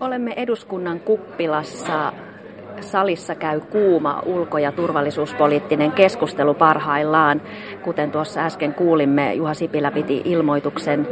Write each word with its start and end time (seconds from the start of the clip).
Olemme 0.00 0.32
eduskunnan 0.36 1.00
kuppilassa. 1.00 2.12
Salissa 2.80 3.34
käy 3.34 3.60
kuuma 3.60 4.22
ulko- 4.26 4.58
ja 4.58 4.72
turvallisuuspoliittinen 4.72 5.92
keskustelu 5.92 6.54
parhaillaan. 6.54 7.42
Kuten 7.82 8.10
tuossa 8.10 8.40
äsken 8.40 8.74
kuulimme, 8.74 9.34
Juha 9.34 9.54
Sipilä 9.54 9.90
piti 9.90 10.22
ilmoituksen 10.24 11.08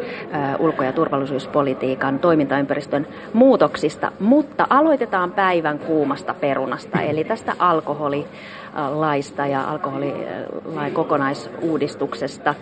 ulko- 0.59 0.83
ja 0.83 0.93
turvallisuuspolitiikan 0.93 2.19
toimintaympäristön 2.19 3.07
muutoksista. 3.33 4.13
Mutta 4.21 4.67
aloitetaan 4.71 5.33
päivän 5.33 5.79
kuumasta 5.79 6.35
perunasta, 6.35 7.01
eli 7.01 7.25
tästä 7.25 7.55
alkoholilaista 7.59 9.47
ja 9.47 9.65
alkoholilain 9.65 10.93
kokonaisuudistuksesta. 10.93 12.55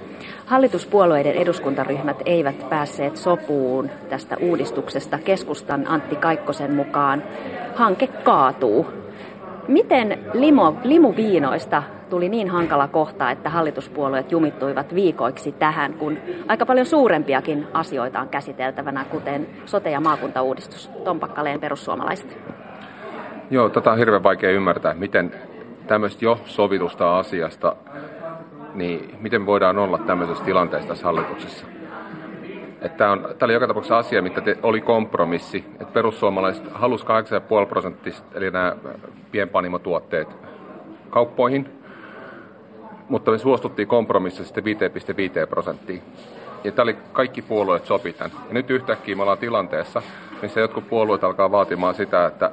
Hallituspuolueiden 0.47 1.35
eduskuntaryhmät 1.35 2.23
eivät 2.27 2.69
päässeet 2.69 3.17
sopuun 3.17 3.91
tästä 4.09 4.37
uudistuksesta. 4.41 5.19
Keskustan 5.19 5.87
Antti 5.89 6.17
Kaikkosen 6.17 6.75
mukaan 6.75 7.23
hanke 7.75 8.07
kaatuu. 8.07 8.87
Miten 9.69 10.19
limo, 10.33 10.77
limuviinoista 10.85 11.83
tuli 12.11 12.29
niin 12.29 12.49
hankala 12.49 12.89
kohta, 12.89 13.31
että 13.31 13.51
hallituspuolueet 13.51 14.33
jumittuivat 14.33 14.95
viikoiksi 14.95 15.53
tähän, 15.53 15.95
kun 15.95 16.19
aika 16.49 16.67
paljon 16.67 16.87
suurempiakin 16.87 17.67
asioita 17.73 18.21
on 18.21 18.29
käsiteltävänä, 18.29 19.05
kuten 19.05 19.47
sote- 19.65 19.91
ja 19.91 20.01
maakuntauudistus? 20.01 20.91
Tom 21.05 21.21
Pakkaleen 21.21 21.61
perussuomalaiset. 21.61 22.39
Joo, 23.51 23.69
tota 23.69 23.93
on 23.93 23.99
hirveän 23.99 24.23
vaikea 24.23 24.51
ymmärtää, 24.51 24.95
miten 24.95 25.35
tämmöistä 25.87 26.25
jo 26.25 26.41
sovitusta 26.45 27.19
asiasta 27.19 27.77
niin 28.77 29.19
miten 29.21 29.47
voidaan 29.47 29.79
olla 29.79 29.99
tämmöisessä 29.99 30.45
tilanteessa 30.45 30.89
tässä 30.89 31.05
hallituksessa? 31.05 31.67
Tämä, 32.97 33.13
on, 33.13 33.21
tämä 33.21 33.47
oli 33.47 33.53
joka 33.53 33.67
tapauksessa 33.67 33.99
asia, 33.99 34.23
mitä 34.23 34.41
te, 34.41 34.57
oli 34.63 34.81
kompromissi. 34.81 35.65
Että 35.73 35.93
perussuomalaiset 35.93 36.65
halusi 36.75 37.05
8,5 37.05 37.67
prosenttista, 37.69 38.27
eli 38.35 38.51
nämä 38.51 38.77
pienpanimotuotteet 39.31 40.37
kauppoihin, 41.11 41.69
mutta 43.09 43.31
me 43.31 43.39
suostuttiin 43.39 43.89
kompromississa 43.89 44.55
5,5 44.61 45.47
prosenttiin. 45.47 46.03
Ja 46.65 46.73
tämä 46.73 46.85
oli 46.85 46.97
kaikki 47.13 47.43
puolueet 47.43 47.87
sopi 47.87 48.13
tämän. 48.13 48.33
Ja 48.49 48.55
nyt 48.55 48.71
yhtäkkiä 48.71 49.17
me 49.17 49.23
ollaan 49.23 49.39
tilanteessa, 49.39 50.03
missä 50.43 50.61
jotkut 50.61 50.89
puolueet 50.89 51.25
alkaa 51.25 51.51
vaatimaan 51.51 51.95
sitä, 51.95 52.27
että, 52.27 52.51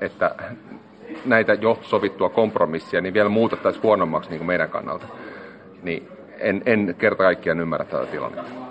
että 0.00 0.34
näitä 1.24 1.54
jo 1.54 1.78
sovittua 1.82 2.28
kompromissia 2.28 3.00
niin 3.00 3.14
vielä 3.14 3.28
muutettaisiin 3.28 3.82
huonommaksi 3.82 4.30
niin 4.30 4.38
kuin 4.38 4.46
meidän 4.46 4.70
kannalta 4.70 5.06
niin 5.84 6.08
en, 6.38 6.62
en 6.66 6.94
kerta 6.98 7.22
kaikkiaan 7.22 7.60
ymmärrä 7.60 7.84
tätä 7.84 8.06
tilannetta. 8.06 8.64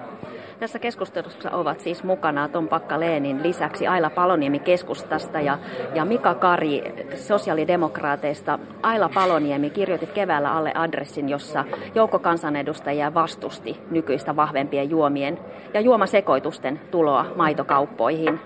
Tässä 0.59 0.79
keskustelussa 0.79 1.51
ovat 1.51 1.79
siis 1.79 2.03
mukana 2.03 2.47
Tom 2.47 2.67
Pakka-Leenin 2.67 3.43
lisäksi 3.43 3.87
Aila 3.87 4.09
Paloniemi 4.09 4.59
keskustasta 4.59 5.39
ja, 5.39 5.57
ja 5.95 6.05
Mika 6.05 6.35
Kari 6.35 6.93
sosiaalidemokraateista. 7.15 8.59
Aila 8.83 9.09
Paloniemi 9.09 9.69
kirjoitit 9.69 10.11
keväällä 10.11 10.51
alle 10.51 10.71
adressin, 10.75 11.29
jossa 11.29 11.65
joukko 11.95 12.19
kansanedustajia 12.19 13.13
vastusti 13.13 13.79
nykyistä 13.91 14.35
vahvempien 14.35 14.89
juomien 14.89 15.39
ja 15.73 15.81
juomasekoitusten 15.81 16.79
tuloa 16.91 17.25
maitokauppoihin. 17.35 18.39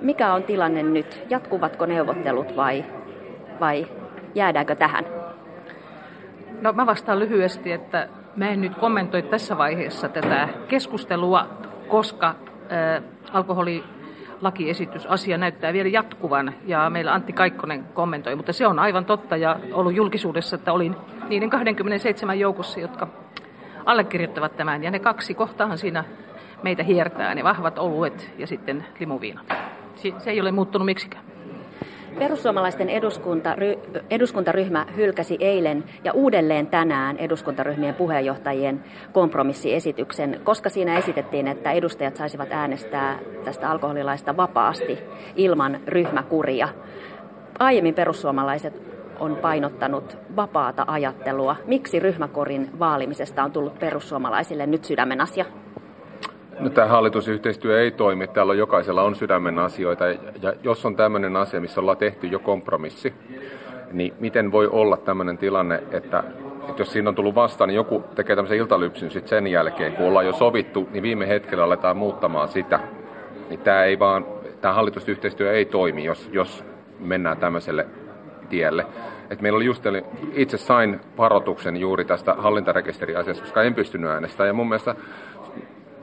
Mikä 0.00 0.34
on 0.34 0.42
tilanne 0.42 0.82
nyt? 0.82 1.26
Jatkuvatko 1.30 1.86
neuvottelut 1.86 2.56
vai, 2.56 2.84
vai 3.60 3.86
jäädäänkö 4.34 4.74
tähän? 4.74 5.21
No 6.62 6.72
mä 6.72 6.86
vastaan 6.86 7.18
lyhyesti, 7.18 7.72
että 7.72 8.08
mä 8.36 8.48
en 8.48 8.60
nyt 8.60 8.74
kommentoi 8.74 9.22
tässä 9.22 9.58
vaiheessa 9.58 10.08
tätä 10.08 10.48
keskustelua, 10.68 11.48
koska 11.88 12.28
äh, 12.28 13.02
alkoholi 13.32 13.84
lakiesitys, 14.40 15.06
asia 15.06 15.38
näyttää 15.38 15.72
vielä 15.72 15.88
jatkuvan 15.88 16.54
ja 16.66 16.90
meillä 16.90 17.14
Antti 17.14 17.32
Kaikkonen 17.32 17.84
kommentoi, 17.84 18.36
mutta 18.36 18.52
se 18.52 18.66
on 18.66 18.78
aivan 18.78 19.04
totta 19.04 19.36
ja 19.36 19.60
ollut 19.72 19.94
julkisuudessa, 19.94 20.56
että 20.56 20.72
olin 20.72 20.96
niiden 21.28 21.50
27 21.50 22.38
joukossa, 22.38 22.80
jotka 22.80 23.08
allekirjoittavat 23.84 24.56
tämän 24.56 24.84
ja 24.84 24.90
ne 24.90 24.98
kaksi 24.98 25.34
kohtahan 25.34 25.78
siinä 25.78 26.04
meitä 26.62 26.82
hiertää, 26.82 27.34
ne 27.34 27.44
vahvat 27.44 27.78
oluet 27.78 28.30
ja 28.38 28.46
sitten 28.46 28.86
limuviinat. 29.00 29.52
Se 30.18 30.30
ei 30.30 30.40
ole 30.40 30.52
muuttunut 30.52 30.86
miksikään. 30.86 31.31
Perussuomalaisten 32.18 32.88
eduskuntary, 32.88 33.78
eduskuntaryhmä 34.10 34.86
hylkäsi 34.96 35.36
eilen 35.40 35.84
ja 36.04 36.12
uudelleen 36.12 36.66
tänään 36.66 37.16
eduskuntaryhmien 37.16 37.94
puheenjohtajien 37.94 38.84
kompromissiesityksen, 39.12 40.40
koska 40.44 40.68
siinä 40.68 40.98
esitettiin, 40.98 41.48
että 41.48 41.72
edustajat 41.72 42.16
saisivat 42.16 42.48
äänestää 42.52 43.18
tästä 43.44 43.70
alkoholilaista 43.70 44.36
vapaasti 44.36 44.98
ilman 45.36 45.80
ryhmäkuria. 45.86 46.68
Aiemmin 47.58 47.94
perussuomalaiset 47.94 48.82
on 49.20 49.36
painottanut 49.36 50.16
vapaata 50.36 50.84
ajattelua. 50.86 51.56
Miksi 51.66 51.98
ryhmäkorin 51.98 52.78
vaalimisesta 52.78 53.44
on 53.44 53.52
tullut 53.52 53.78
perussuomalaisille 53.78 54.66
nyt 54.66 54.84
sydämen 54.84 55.20
asia? 55.20 55.44
No, 56.62 56.70
tämä 56.70 56.86
hallitusyhteistyö 56.86 57.80
ei 57.80 57.90
toimi. 57.90 58.26
Täällä 58.26 58.54
jokaisella 58.54 59.02
on 59.02 59.14
sydämen 59.14 59.58
asioita. 59.58 60.04
Ja 60.42 60.52
jos 60.62 60.86
on 60.86 60.96
tämmöinen 60.96 61.36
asia, 61.36 61.60
missä 61.60 61.80
ollaan 61.80 61.96
tehty 61.96 62.26
jo 62.26 62.38
kompromissi, 62.38 63.14
niin 63.92 64.14
miten 64.20 64.52
voi 64.52 64.66
olla 64.66 64.96
tämmöinen 64.96 65.38
tilanne, 65.38 65.82
että, 65.90 66.24
että 66.68 66.82
jos 66.82 66.92
siinä 66.92 67.08
on 67.08 67.14
tullut 67.14 67.34
vastaan, 67.34 67.68
niin 67.68 67.76
joku 67.76 68.04
tekee 68.14 68.36
tämmöisen 68.36 68.58
iltalypsyn 68.58 69.10
sitten 69.10 69.28
sen 69.28 69.46
jälkeen, 69.46 69.92
kun 69.92 70.06
ollaan 70.06 70.26
jo 70.26 70.32
sovittu, 70.32 70.88
niin 70.92 71.02
viime 71.02 71.28
hetkellä 71.28 71.64
aletaan 71.64 71.96
muuttamaan 71.96 72.48
sitä. 72.48 72.80
Niin 73.48 73.60
tämä, 73.60 73.84
ei 73.84 73.98
vaan, 73.98 74.26
tämä 74.60 74.74
hallitusyhteistyö 74.74 75.52
ei 75.52 75.64
toimi, 75.64 76.04
jos, 76.04 76.30
jos 76.32 76.64
mennään 77.00 77.36
tämmöiselle 77.36 77.86
tielle. 78.48 78.86
Et 79.30 79.40
meillä 79.40 79.56
oli 79.56 79.64
just, 79.64 79.84
itse 80.32 80.58
sain 80.58 81.00
varoituksen 81.18 81.76
juuri 81.76 82.04
tästä 82.04 82.34
hallintarekisteriasiasta, 82.38 83.42
koska 83.42 83.62
en 83.62 83.74
pystynyt 83.74 84.10
äänestämään. 84.10 84.48
Ja 84.48 84.52
mun 84.52 84.68
mielestä 84.68 84.94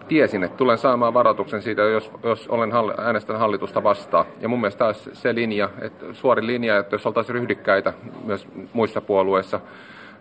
tiesin, 0.09 0.43
että 0.43 0.57
tulen 0.57 0.77
saamaan 0.77 1.13
varoituksen 1.13 1.61
siitä, 1.61 1.81
jos, 1.81 2.11
jos 2.23 2.47
olen 2.47 2.71
äänestän 2.97 3.39
hallitusta 3.39 3.83
vastaan. 3.83 4.25
Ja 4.41 4.49
mun 4.49 4.61
mielestä 4.61 4.79
taas 4.79 5.09
se 5.13 5.35
linja, 5.35 5.69
että 5.81 6.05
suori 6.13 6.47
linja, 6.47 6.77
että 6.77 6.93
jos 6.93 7.05
oltaisiin 7.05 7.33
ryhdikkäitä 7.33 7.93
myös 8.25 8.47
muissa 8.73 9.01
puolueissa, 9.01 9.59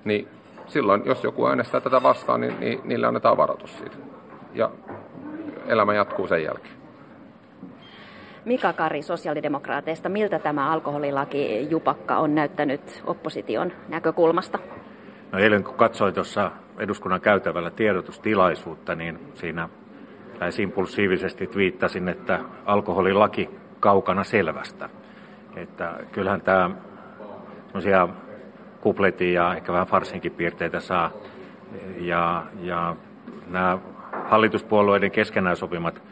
niin 0.04 0.28
silloin, 0.66 1.02
jos 1.04 1.24
joku 1.24 1.46
äänestää 1.46 1.80
tätä 1.80 2.02
vastaan, 2.02 2.40
niin, 2.40 2.60
niin 2.60 2.80
niille 2.84 3.06
annetaan 3.06 3.36
varoitus 3.36 3.78
siitä. 3.78 3.96
Ja 4.54 4.70
elämä 5.66 5.94
jatkuu 5.94 6.28
sen 6.28 6.44
jälkeen. 6.44 6.74
Mika 8.44 8.72
Kari 8.72 9.02
sosiaalidemokraateista, 9.02 10.08
miltä 10.08 10.38
tämä 10.38 10.70
alkoholilaki 10.70 11.66
jupakka 11.70 12.16
on 12.16 12.34
näyttänyt 12.34 13.02
opposition 13.06 13.72
näkökulmasta? 13.88 14.58
No 15.32 15.38
eilen 15.38 15.64
kun 15.64 15.74
katsoin 15.74 16.14
tuossa 16.14 16.50
eduskunnan 16.78 17.20
käytävällä 17.20 17.70
tiedotustilaisuutta, 17.70 18.94
niin 18.94 19.18
siinä 19.34 19.68
lähes 20.40 20.58
impulsiivisesti 20.58 21.50
viittasin, 21.56 22.08
että 22.08 22.40
alkoholilaki 22.66 23.50
kaukana 23.80 24.24
selvästä. 24.24 24.88
Että 25.56 25.94
kyllähän 26.12 26.40
tämä 26.40 26.70
semmoisia 27.66 28.08
kupletin 28.80 29.32
ja 29.32 29.54
ehkä 29.54 29.72
vähän 29.72 29.86
farsinkin 29.86 30.32
piirteitä 30.32 30.80
saa. 30.80 31.10
Ja, 32.00 32.42
ja 32.60 32.96
nämä 33.46 33.78
hallituspuolueiden 34.24 35.10
keskenään 35.10 35.56
sopimat 35.56 36.02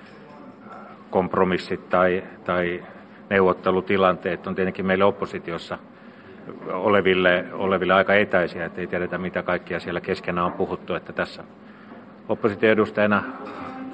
kompromissit 1.11 1.89
tai, 1.89 2.23
tai 2.45 2.85
neuvottelutilanteet 3.31 4.47
on 4.47 4.55
tietenkin 4.55 4.87
meille 4.87 5.05
oppositiossa– 5.05 5.79
oleville, 6.73 7.45
oleville 7.53 7.93
aika 7.93 8.15
etäisiä, 8.15 8.65
että 8.65 8.81
ei 8.81 8.87
tiedetä 8.87 9.19
mitä 9.19 9.43
kaikkia 9.43 9.81
siellä 9.81 10.01
keskenään 10.01 10.47
on 10.47 10.53
puhuttu, 10.53 10.95
että 10.95 11.13
tässä 11.13 11.45
opposition 12.29 12.73
edustajana 12.73 13.23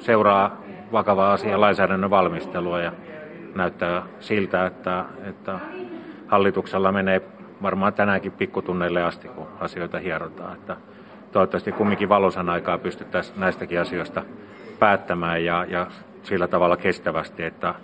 seuraa 0.03 0.57
vakavaa 0.93 1.33
asiaa 1.33 1.61
lainsäädännön 1.61 2.11
valmistelua 2.11 2.81
ja 2.81 2.93
näyttää 3.55 4.03
siltä, 4.21 4.67
että, 4.67 5.05
että 5.25 5.59
hallituksella 6.27 6.93
menee 6.93 7.23
varmaan 7.63 7.95
tänäänkin 7.95 8.33
pikkutunneille 8.33 9.03
asti, 9.03 9.29
kun 9.29 9.49
asioita 9.61 9.99
hierotaan. 9.99 10.53
Että 10.55 10.77
toivottavasti 11.33 11.73
kumminkin 11.73 12.09
valosan 12.09 12.49
aikaa 12.49 12.79
pystyttäisiin 12.79 13.41
näistäkin 13.41 13.81
asioista 13.81 14.23
päättämään 14.79 15.45
ja, 15.45 15.67
ja 15.69 15.87
sillä 16.23 16.49
tavalla 16.49 16.77
kestävästi, 16.77 17.43
että 17.43 17.75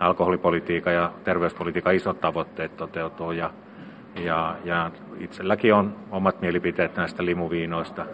alkoholipolitiikan 0.00 0.94
ja 0.94 1.12
terveyspolitiikan 1.24 1.94
isot 1.94 2.20
tavoitteet 2.20 2.76
toteutuu 2.76 3.32
ja 3.32 3.50
ja, 4.22 4.56
ja 4.64 4.90
itselläkin 5.18 5.74
on 5.74 5.96
omat 6.10 6.40
mielipiteet 6.40 6.96
näistä 6.96 7.24
limuviinoista. 7.24 8.06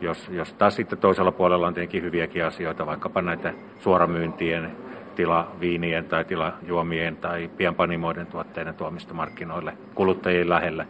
Jos, 0.00 0.28
jos 0.28 0.52
taas 0.52 0.76
sitten 0.76 0.98
toisella 0.98 1.32
puolella 1.32 1.66
on 1.66 1.74
tietenkin 1.74 2.02
hyviäkin 2.02 2.44
asioita, 2.44 2.86
vaikkapa 2.86 3.22
näitä 3.22 3.52
suoramyyntien, 3.78 4.72
tilaviinien 5.14 6.04
tai 6.04 6.24
tilajuomien 6.24 7.16
tai 7.16 7.50
pienpanimoiden 7.56 8.26
tuotteiden 8.26 8.74
tuomista 8.74 9.14
markkinoille 9.14 9.72
kuluttajien 9.94 10.48
lähelle. 10.48 10.86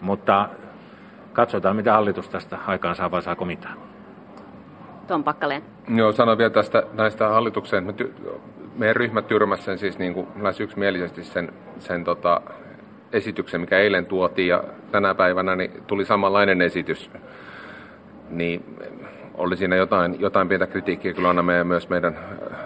Mutta 0.00 0.48
katsotaan, 1.32 1.76
mitä 1.76 1.92
hallitus 1.92 2.28
tästä 2.28 2.58
aikaan 2.66 2.96
saa 2.96 3.10
vai 3.10 3.22
saako 3.22 3.44
mitään. 3.44 3.78
Tom 5.06 5.24
Pakkaleen. 5.24 5.62
Joo, 5.94 6.12
sanon 6.12 6.38
vielä 6.38 6.50
tästä 6.50 6.82
näistä 6.92 7.28
hallituksen 7.28 7.94
meidän 8.76 8.96
ryhmä 8.96 9.22
tyrmäsi 9.22 9.62
sen 9.62 9.78
siis 9.78 9.98
niin 9.98 10.14
kuin 10.14 10.26
lähes 10.40 10.60
yksimielisesti 10.60 11.24
sen, 11.24 11.52
sen 11.78 12.04
tota, 12.04 12.40
esityksen, 13.12 13.60
mikä 13.60 13.78
eilen 13.78 14.06
tuotiin 14.06 14.48
ja 14.48 14.64
tänä 14.90 15.14
päivänä 15.14 15.56
niin 15.56 15.82
tuli 15.86 16.04
samanlainen 16.04 16.62
esitys. 16.62 17.10
Niin 18.30 18.76
oli 19.34 19.56
siinä 19.56 19.76
jotain, 19.76 20.20
jotain 20.20 20.48
pientä 20.48 20.66
kritiikkiä 20.66 21.12
kyllä 21.14 21.30
annamme 21.30 21.64
myös 21.64 21.88
meidän 21.88 22.16
äh, 22.16 22.58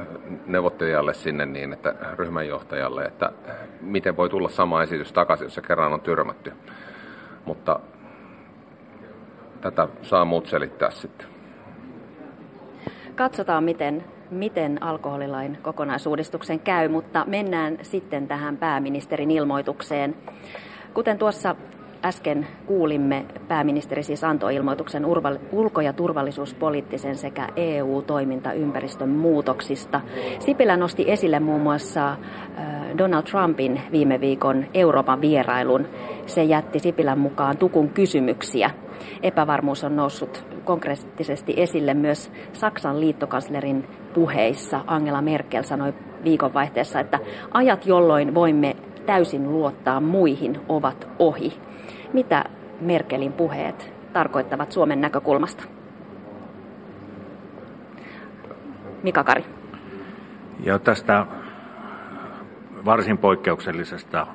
neuvottelijalle 0.47 1.15
sinne 1.15 1.47
niin, 1.47 1.73
että 1.73 1.95
ryhmänjohtajalle, 2.17 3.05
että 3.05 3.33
miten 3.81 4.17
voi 4.17 4.29
tulla 4.29 4.49
sama 4.49 4.83
esitys 4.83 5.13
takaisin, 5.13 5.45
jos 5.45 5.55
se 5.55 5.61
kerran 5.63 5.93
on 5.93 6.01
tyrmätty. 6.01 6.53
Mutta 7.45 7.81
tätä 9.61 9.89
saa 10.03 10.25
muut 10.25 10.47
selittää 10.47 10.91
sitten. 10.91 11.27
Katsotaan, 13.15 13.65
miten, 13.65 14.05
miten 14.31 14.83
alkoholilain 14.83 15.59
kokonaisuudistuksen 15.63 16.61
käy, 16.61 16.89
mutta 16.89 17.25
mennään 17.27 17.79
sitten 17.83 18.29
tähän 18.29 18.57
pääministerin 18.57 19.31
ilmoitukseen. 19.31 20.17
Kuten 20.95 21.19
tuossa 21.19 21.57
äsken 22.05 22.47
kuulimme, 22.67 23.25
pääministeri 23.49 24.03
siis 24.03 24.25
antoi 24.25 24.55
ilmoituksen 24.55 25.07
ulko- 25.53 25.81
ja 25.81 25.93
turvallisuuspoliittisen 25.93 27.17
sekä 27.17 27.49
EU-toimintaympäristön 27.57 29.09
muutoksista. 29.09 30.01
Sipilä 30.39 30.77
nosti 30.77 31.05
esille 31.11 31.41
muun 31.41 31.61
muassa 31.61 32.17
Donald 32.99 33.23
Trumpin 33.23 33.81
viime 33.93 34.21
viikon 34.21 34.65
Euroopan 34.75 35.21
vierailun. 35.21 35.87
Se 36.27 36.45
jätti 36.45 36.79
Sipilän 36.79 37.19
mukaan 37.19 37.57
tukun 37.57 37.89
kysymyksiä. 37.89 38.71
Epävarmuus 39.23 39.85
on 39.85 39.97
noussut 39.97 40.45
konkreettisesti 40.65 41.55
esille 41.57 41.95
myös 41.95 42.33
Saksan 42.53 43.01
liittokanslerin 43.01 43.89
puheissa. 44.15 44.81
Angela 44.87 45.23
Merkel 45.23 45.63
sanoi 45.63 45.95
viikonvaihteessa, 46.25 47.01
että 47.01 47.19
ajat, 47.55 47.87
jolloin 47.87 48.35
voimme 48.35 48.77
täysin 49.07 49.53
luottaa 49.53 50.01
muihin, 50.01 50.61
ovat 50.69 51.09
ohi. 51.19 51.59
Mitä 52.13 52.45
Merkelin 52.81 53.33
puheet 53.33 53.93
tarkoittavat 54.13 54.73
Suomen 54.73 55.01
näkökulmasta? 55.01 55.65
Mika 59.03 59.25
Kari. 59.25 59.45
Ja 60.61 60.79
tästä 60.79 61.27
varsin 62.85 63.19
poikkeuksellisesta 63.19 64.27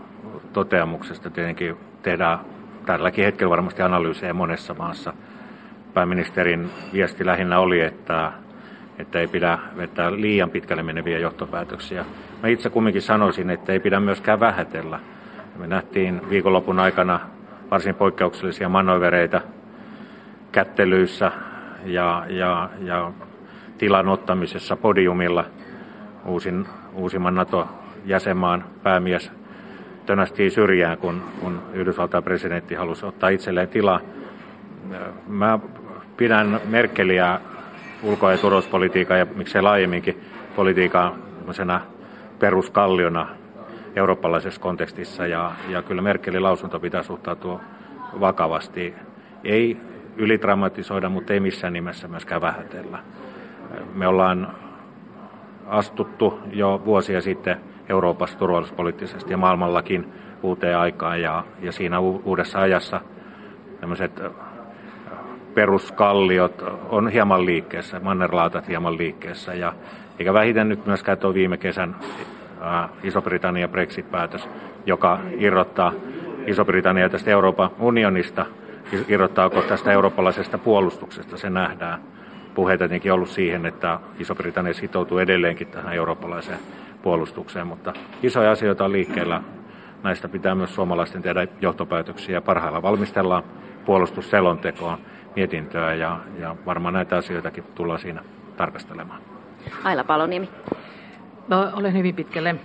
toteamuksesta 0.54 1.30
tietenkin 1.30 1.78
tehdään 2.02 2.40
tälläkin 2.86 3.26
hetkellä 3.26 3.52
varmasti 3.52 3.82
analyysejä 3.82 4.34
monessa 4.34 4.74
maassa. 4.74 5.14
Pääministerin 5.94 6.70
viesti 6.94 7.26
lähinnä 7.26 7.60
oli, 7.60 7.82
että, 7.82 8.32
että 9.00 9.20
ei 9.20 9.28
pidä 9.28 9.60
vetää 9.78 10.12
liian 10.12 10.50
pitkälle 10.50 10.84
meneviä 10.84 11.20
johtopäätöksiä. 11.20 12.06
Mä 12.44 12.50
itse 12.50 12.70
kumminkin 12.70 13.02
sanoisin, 13.02 13.50
että 13.50 13.74
ei 13.74 13.80
pidä 13.80 14.00
myöskään 14.00 14.40
vähätellä. 14.40 15.00
Me 15.58 15.68
nähtiin 15.68 16.22
viikonlopun 16.30 16.80
aikana 16.80 17.20
varsin 17.72 17.96
poikkeuksellisia 17.96 18.70
manövereitä 18.70 19.42
kättelyissä 20.52 21.32
ja, 21.86 22.26
ja, 22.30 22.70
ja 22.82 23.12
tilan 23.78 24.08
ottamisessa 24.08 24.76
podiumilla. 24.76 25.46
Uusin, 26.26 26.66
uusimman 26.94 27.36
NATO-jäsenmaan 27.36 28.64
päämies 28.84 29.32
tönästiin 30.06 30.52
syrjään, 30.52 30.98
kun, 30.98 31.24
kun 31.40 31.62
Yhdysvaltain 31.74 32.24
presidentti 32.24 32.76
halusi 32.76 33.06
ottaa 33.06 33.30
itselleen 33.30 33.68
tilaa. 33.68 34.00
Mä 35.28 35.60
pidän 36.18 36.62
Merkeliä 36.66 37.40
ulko- 38.04 38.32
ja 38.32 38.38
turvallisuuspolitiikan 38.38 39.20
ja 39.20 39.28
miksei 39.36 39.62
laajemminkin 39.62 40.22
politiikan 40.56 41.14
peruskalliona 42.40 43.28
eurooppalaisessa 43.96 44.62
kontekstissa 44.62 45.28
ja, 45.28 45.52
ja 45.70 45.82
kyllä 45.82 46.02
Merkelin 46.02 46.44
lausunto 46.44 46.80
pitää 46.80 47.04
suhtautua 47.04 47.62
vakavasti. 48.20 48.96
Ei 49.44 49.78
ylidramatisoida, 50.16 51.10
mutta 51.10 51.34
ei 51.34 51.40
missään 51.40 51.74
nimessä 51.74 52.08
myöskään 52.08 52.42
vähätellä. 52.42 53.00
Me 53.94 54.08
ollaan 54.08 54.48
astuttu 55.68 56.40
jo 56.52 56.82
vuosia 56.86 57.22
sitten 57.22 57.58
Euroopassa 57.90 58.38
turvallisuuspoliittisesti 58.38 59.34
ja 59.34 59.38
maailmallakin 59.38 60.14
uuteen 60.44 60.78
aikaan 60.78 61.22
ja, 61.22 61.44
ja 61.62 61.72
siinä 61.72 62.00
uudessa 62.00 62.60
ajassa 62.60 63.02
tämmöiset 63.80 64.22
peruskalliot 65.58 66.64
on 66.90 67.10
hieman 67.10 67.46
liikkeessä, 67.46 68.00
mannerlaatat 68.00 68.68
hieman 68.68 68.98
liikkeessä 68.98 69.54
ja 69.54 69.74
eikä 70.20 70.34
vähiten 70.34 70.70
nyt 70.70 70.86
myöskään 70.86 71.18
tuo 71.18 71.34
viime 71.34 71.58
kesän 71.58 71.96
Iso-Britannian 73.04 73.70
Brexit-päätös, 73.70 74.50
joka 74.86 75.20
irrottaa 75.38 75.94
Iso-Britannia 76.48 77.10
tästä 77.10 77.32
Euroopan 77.32 77.70
unionista, 77.80 78.46
irrottaako 79.08 79.62
tästä 79.62 79.92
eurooppalaisesta 79.92 80.58
puolustuksesta, 80.58 81.38
se 81.38 81.50
nähdään. 81.50 82.00
Puheet 82.56 82.80
tietenkin 82.80 83.14
ollut 83.14 83.30
siihen, 83.30 83.66
että 83.66 84.00
Iso-Britannia 84.20 84.74
sitoutuu 84.74 85.18
edelleenkin 85.18 85.68
tähän 85.68 85.94
eurooppalaiseen 85.94 86.60
puolustukseen, 87.02 87.68
mutta 87.68 87.94
isoja 88.24 88.52
asioita 88.52 88.86
on 88.86 88.92
liikkeellä. 88.92 89.42
Näistä 90.04 90.30
pitää 90.30 90.56
myös 90.56 90.76
suomalaisten 90.76 91.22
tehdä 91.22 91.48
johtopäätöksiä. 91.62 92.42
Parhaillaan 92.42 92.84
valmistellaan 92.84 93.44
puolustusselontekoa, 93.86 94.98
mietintöä 95.38 95.94
ja, 95.94 96.20
ja 96.40 96.56
varmaan 96.66 96.94
näitä 96.94 97.18
asioitakin 97.18 97.64
tullaan 97.76 98.00
siinä 98.00 98.22
tarkastelemaan. 98.58 99.22
Aila 99.84 100.04
Paloniemi. 100.04 100.50
No, 101.48 101.72
olen 101.74 101.94
hyvin 101.98 102.16
pitkälle 102.16 102.56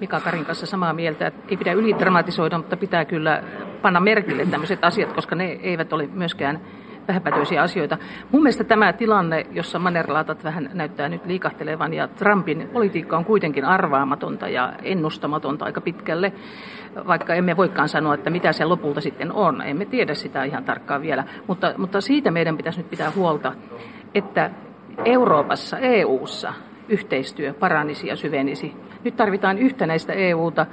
Mika 0.00 0.20
Karin 0.20 0.44
kanssa 0.44 0.66
samaa 0.66 0.92
mieltä, 0.92 1.26
että 1.26 1.42
ei 1.48 1.56
pidä 1.56 1.72
ylidramatisoida, 1.72 2.58
mutta 2.58 2.76
pitää 2.76 3.04
kyllä 3.04 3.42
panna 3.82 4.00
merkille 4.00 4.46
tämmöiset 4.46 4.84
asiat, 4.84 5.12
koska 5.12 5.34
ne 5.34 5.44
eivät 5.44 5.92
ole 5.92 6.08
myöskään 6.12 6.60
vähäpätöisiä 7.08 7.62
asioita. 7.62 7.98
Mun 8.32 8.42
mielestä 8.42 8.64
tämä 8.64 8.92
tilanne, 8.92 9.46
jossa 9.50 9.78
manerlaatat 9.78 10.44
vähän 10.44 10.70
näyttää 10.74 11.08
nyt 11.08 11.26
liikahtelevan 11.26 11.94
ja 11.94 12.08
Trumpin 12.08 12.70
politiikka 12.72 13.16
on 13.16 13.24
kuitenkin 13.24 13.64
arvaamatonta 13.64 14.48
ja 14.48 14.72
ennustamatonta 14.82 15.64
aika 15.64 15.80
pitkälle, 15.80 16.32
vaikka 17.06 17.34
emme 17.34 17.56
voikaan 17.56 17.88
sanoa, 17.88 18.14
että 18.14 18.30
mitä 18.30 18.52
se 18.52 18.64
lopulta 18.64 19.00
sitten 19.00 19.32
on. 19.32 19.62
Emme 19.62 19.84
tiedä 19.84 20.14
sitä 20.14 20.44
ihan 20.44 20.64
tarkkaan 20.64 21.02
vielä, 21.02 21.24
mutta, 21.46 21.74
mutta 21.76 22.00
siitä 22.00 22.30
meidän 22.30 22.56
pitäisi 22.56 22.78
nyt 22.78 22.90
pitää 22.90 23.12
huolta, 23.16 23.52
että 24.14 24.50
Euroopassa, 25.04 25.78
EU:ssa 25.78 26.52
yhteistyö 26.88 27.54
paranisi 27.54 28.06
ja 28.06 28.16
syvenisi. 28.16 28.76
Nyt 29.04 29.16
tarvitaan 29.16 29.58
yhtenäistä 29.58 30.12
EUta 30.12 30.66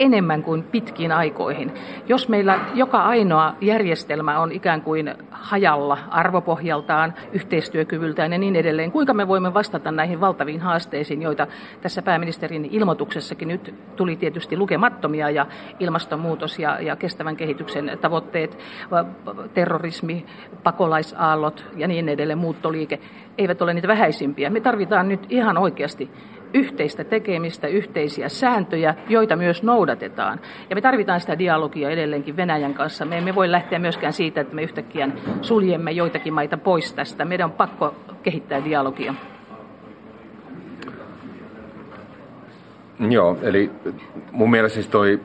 enemmän 0.00 0.42
kuin 0.42 0.62
pitkiin 0.62 1.12
aikoihin. 1.12 1.72
Jos 2.06 2.28
meillä 2.28 2.58
joka 2.74 3.02
ainoa 3.02 3.54
järjestelmä 3.60 4.40
on 4.40 4.52
ikään 4.52 4.82
kuin 4.82 5.14
hajalla 5.30 5.98
arvopohjaltaan, 6.10 7.14
yhteistyökyvyltään 7.32 8.32
ja 8.32 8.38
niin 8.38 8.56
edelleen, 8.56 8.92
kuinka 8.92 9.14
me 9.14 9.28
voimme 9.28 9.54
vastata 9.54 9.92
näihin 9.92 10.20
valtaviin 10.20 10.60
haasteisiin, 10.60 11.22
joita 11.22 11.46
tässä 11.80 12.02
pääministerin 12.02 12.64
ilmoituksessakin 12.64 13.48
nyt 13.48 13.74
tuli 13.96 14.16
tietysti 14.16 14.56
lukemattomia 14.56 15.30
ja 15.30 15.46
ilmastonmuutos 15.80 16.58
ja, 16.58 16.80
ja 16.80 16.96
kestävän 16.96 17.36
kehityksen 17.36 17.98
tavoitteet, 18.00 18.58
terrorismi, 19.54 20.26
pakolaisaallot 20.62 21.66
ja 21.76 21.88
niin 21.88 22.08
edelleen, 22.08 22.38
muuttoliike, 22.38 23.00
eivät 23.38 23.62
ole 23.62 23.74
niitä 23.74 23.88
vähäisimpiä. 23.88 24.50
Me 24.50 24.60
tarvitaan 24.60 25.08
nyt 25.08 25.26
ihan 25.28 25.58
oikeasti 25.58 26.10
yhteistä 26.54 27.04
tekemistä, 27.04 27.66
yhteisiä 27.66 28.28
sääntöjä, 28.28 28.94
joita 29.08 29.36
myös 29.36 29.62
noudatetaan. 29.62 30.40
Ja 30.70 30.76
me 30.76 30.80
tarvitaan 30.80 31.20
sitä 31.20 31.38
dialogia 31.38 31.90
edelleenkin 31.90 32.36
Venäjän 32.36 32.74
kanssa. 32.74 33.04
Me 33.04 33.18
emme 33.18 33.34
voi 33.34 33.50
lähteä 33.50 33.78
myöskään 33.78 34.12
siitä, 34.12 34.40
että 34.40 34.54
me 34.54 34.62
yhtäkkiä 34.62 35.08
suljemme 35.40 35.90
joitakin 35.90 36.32
maita 36.34 36.56
pois 36.56 36.92
tästä. 36.92 37.24
Meidän 37.24 37.44
on 37.44 37.56
pakko 37.56 37.94
kehittää 38.22 38.64
dialogia. 38.64 39.14
Joo, 43.08 43.38
eli 43.42 43.70
mun 44.32 44.50
mielestä 44.50 44.74
siis 44.74 44.88
toi, 44.88 45.20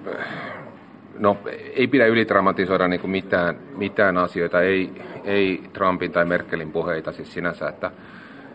no 1.19 1.37
ei 1.75 1.87
pidä 1.87 2.05
ylidramatisoida 2.05 2.87
niin 2.87 3.09
mitään, 3.09 3.55
mitään 3.77 4.17
asioita, 4.17 4.61
ei, 4.61 5.01
ei 5.23 5.63
Trumpin 5.73 6.11
tai 6.11 6.25
Merkelin 6.25 6.71
puheita 6.71 7.11
siis 7.11 7.33
sinänsä, 7.33 7.69
että, 7.69 7.91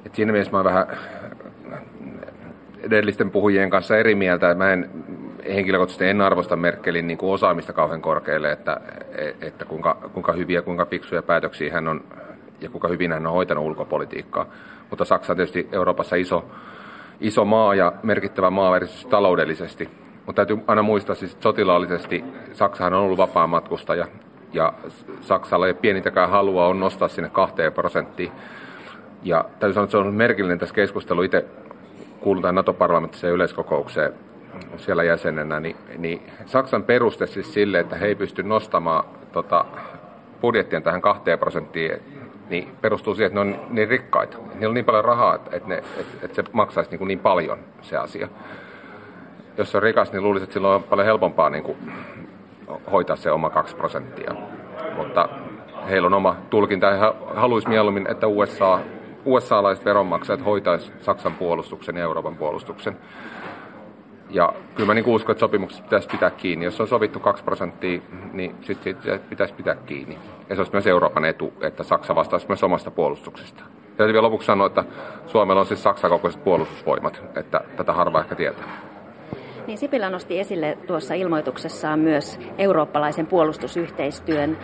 että 0.07 0.17
siinä 0.17 0.33
mielessä 0.33 0.57
mä 0.57 0.65
vähän 0.65 0.87
edellisten 2.83 3.31
puhujien 3.31 3.71
kanssa 3.71 3.97
eri 3.97 4.15
mieltä. 4.15 4.55
Mä 4.55 4.73
en 4.73 4.91
henkilökohtaisesti 5.55 6.05
en 6.05 6.21
arvosta 6.21 6.57
Merkelin 6.57 7.07
niin 7.07 7.19
kuin 7.19 7.33
osaamista 7.33 7.73
kauhean 7.73 8.03
korkealle, 8.03 8.53
että, 8.53 8.81
että 9.41 9.65
kuinka, 9.65 9.95
kuinka 10.13 10.33
hyviä, 10.33 10.63
kuinka 10.63 10.87
piksuja 10.87 11.23
päätöksiä 11.23 11.73
hän 11.73 11.89
on 11.89 12.05
ja 12.61 12.71
kuinka 12.71 12.89
hyvin 12.89 13.13
hän 13.13 13.27
on 13.27 13.33
hoitanut 13.33 13.65
ulkopolitiikkaa. 13.65 14.47
Mutta 14.91 15.05
Saksa 15.05 15.33
on 15.33 15.37
tietysti 15.37 15.69
Euroopassa 15.73 16.17
iso, 16.17 16.45
iso 17.21 17.45
maa 17.45 17.75
ja 17.75 17.93
merkittävä 18.03 18.51
maa 18.51 18.77
erityisesti 18.77 19.11
taloudellisesti. 19.11 19.89
Mutta 20.27 20.47
täytyy 20.47 20.65
aina 20.67 20.83
muistaa 20.83 21.15
siis, 21.15 21.33
että 21.33 21.43
sotilaallisesti 21.43 22.25
Saksahan 22.53 22.95
on 22.95 23.01
ollut 23.01 23.19
vapaa 23.19 23.47
matkustaja 23.47 24.07
ja 24.53 24.73
Saksalla 25.21 25.67
ei 25.67 25.75
pienintäkään 25.75 26.31
halua 26.31 26.67
on 26.67 26.81
nostaa 26.81 27.09
sinne 27.09 27.31
kahteen 27.31 27.73
prosenttiin. 27.73 28.33
Ja 29.23 29.45
täytyy 29.59 29.75
sanoa, 29.75 29.85
että 29.85 29.91
se 29.91 29.99
on 29.99 30.15
merkillinen 30.15 30.59
tässä 30.59 30.75
keskustelussa. 30.75 31.25
Itse 31.25 31.45
kuulun 32.21 32.43
tähän 32.43 32.55
NATO-parlamenttiseen 32.55 33.33
yleiskokoukseen 33.33 34.12
siellä 34.77 35.05
jäsenenä, 35.05 35.61
niin, 35.61 35.77
niin 35.99 36.23
Saksan 36.47 36.83
peruste 36.83 37.27
siis 37.27 37.55
sille, 37.55 37.81
että 37.81 37.97
he 37.97 38.07
ei 38.07 38.15
pysty 38.15 38.43
nostamaan 38.43 39.05
tota, 39.33 39.65
budjettien 40.41 40.83
tähän 40.83 41.00
kahteen 41.00 41.39
prosenttiin, 41.39 42.03
niin 42.50 42.69
perustuu 42.81 43.15
siihen, 43.15 43.27
että 43.27 43.45
ne 43.45 43.50
on 43.50 43.61
niin 43.71 43.89
rikkaita. 43.89 44.39
Niillä 44.55 44.69
on 44.69 44.75
niin 44.75 44.85
paljon 44.85 45.05
rahaa, 45.05 45.35
että, 45.35 45.69
ne, 45.69 45.75
että, 45.79 46.03
että 46.23 46.35
se 46.35 46.45
maksaisi 46.53 46.91
niin, 46.91 46.99
kuin 46.99 47.09
niin 47.09 47.19
paljon 47.19 47.59
se 47.83 47.97
asia. 47.97 48.29
Jos 49.59 49.71
se 49.71 49.77
on 49.77 49.83
rikas, 49.83 50.12
niin 50.12 50.23
luulisin, 50.23 50.45
että 50.45 50.55
silloin 50.55 50.75
on 50.75 50.83
paljon 50.83 51.07
helpompaa 51.07 51.50
niin 51.50 51.65
kuin 51.65 51.77
hoitaa 52.93 53.17
se 53.17 53.31
oma 53.31 53.50
kaksi 53.50 53.77
prosenttia. 53.77 54.35
Mutta 54.97 55.29
heillä 55.89 56.07
on 56.07 56.15
oma 56.15 56.37
tulkinta. 56.50 56.91
He 56.91 56.99
haluaisi 57.35 57.69
mieluummin, 57.69 58.11
että 58.11 58.27
USA, 58.27 58.81
USA-laiset 59.25 59.85
veronmaksajat 59.85 60.45
hoitaisi 60.45 60.93
Saksan 61.00 61.35
puolustuksen 61.35 61.97
ja 61.97 62.03
Euroopan 62.03 62.37
puolustuksen. 62.37 62.97
Ja 64.31 64.53
kyllä 64.75 64.87
mä 64.87 64.95
niin 64.95 65.07
uskon, 65.07 65.33
että 65.33 65.41
sopimuksessa 65.41 65.85
pitäisi 65.85 66.09
pitää 66.09 66.31
kiinni. 66.31 66.65
Jos 66.65 66.81
on 66.81 66.89
sovittu 66.89 67.21
2 67.21 67.45
prosenttia, 67.45 68.00
niin 68.33 68.57
sitten 68.61 68.97
sit 69.03 69.29
pitäisi 69.29 69.55
pitää 69.55 69.75
kiinni. 69.75 70.19
Ja 70.49 70.55
se 70.55 70.61
olisi 70.61 70.73
myös 70.73 70.87
Euroopan 70.87 71.25
etu, 71.25 71.53
että 71.61 71.83
Saksa 71.83 72.15
vastaisi 72.15 72.49
myös 72.49 72.65
omasta 72.65 72.91
puolustuksesta. 72.91 73.62
Ja 73.99 74.07
vielä 74.07 74.23
lopuksi 74.23 74.47
sanoa, 74.47 74.67
että 74.67 74.85
Suomella 75.27 75.61
on 75.61 75.67
siis 75.67 75.83
Saksan 75.83 76.11
kokoiset 76.11 76.45
puolustusvoimat, 76.45 77.23
että 77.37 77.61
tätä 77.77 77.93
harva 77.93 78.21
ehkä 78.21 78.35
tietää. 78.35 78.91
Niin 79.67 79.79
Sipilä 79.79 80.11
nosti 80.11 80.41
esille 80.41 80.79
tuossa 80.87 81.15
ilmoituksessaan 81.15 81.99
myös 81.99 82.41
eurooppalaisen 82.59 83.27
puolustusyhteistyön. 83.27 84.59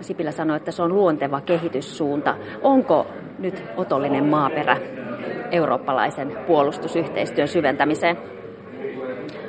Sipilä 0.00 0.30
sanoi, 0.30 0.56
että 0.56 0.70
se 0.70 0.82
on 0.82 0.94
luonteva 0.94 1.40
kehityssuunta. 1.40 2.36
Onko 2.62 3.06
nyt 3.38 3.64
otollinen 3.76 4.24
maaperä 4.24 4.76
eurooppalaisen 5.50 6.36
puolustusyhteistyön 6.46 7.48
syventämiseen? 7.48 8.18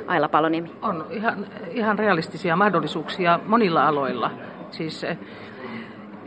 Aila 0.06 0.28
Paloniemi. 0.28 0.70
On 0.82 1.06
ihan, 1.10 1.46
ihan 1.70 1.98
realistisia 1.98 2.56
mahdollisuuksia 2.56 3.40
monilla 3.46 3.88
aloilla. 3.88 4.30
Siis 4.70 5.04
eh, 5.04 5.18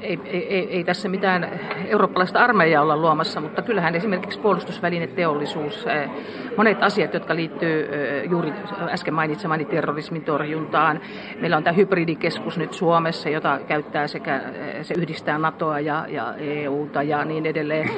ei, 0.01 0.19
ei, 0.25 0.67
ei 0.69 0.83
tässä 0.83 1.09
mitään 1.09 1.59
eurooppalaista 1.87 2.39
armeijaa 2.39 2.83
olla 2.83 2.97
luomassa, 2.97 3.41
mutta 3.41 3.61
kyllähän 3.61 3.95
esimerkiksi 3.95 4.39
puolustusvälineteollisuus, 4.39 5.87
eh, 5.87 6.09
monet 6.57 6.83
asiat, 6.83 7.13
jotka 7.13 7.35
liittyy 7.35 7.89
eh, 7.91 8.29
juuri 8.31 8.53
äsken 8.89 9.13
mainitsemani 9.13 9.65
terrorismin 9.65 10.23
torjuntaan. 10.23 11.01
Meillä 11.39 11.57
on 11.57 11.63
tämä 11.63 11.73
hybridikeskus 11.73 12.57
nyt 12.57 12.73
Suomessa, 12.73 13.29
jota 13.29 13.59
käyttää 13.67 14.07
sekä, 14.07 14.41
se 14.81 14.93
yhdistää 14.93 15.37
NATOa 15.37 15.79
ja, 15.79 16.05
ja 16.09 16.33
EUta 16.37 17.03
ja 17.03 17.25
niin 17.25 17.45
edelleen. 17.45 17.89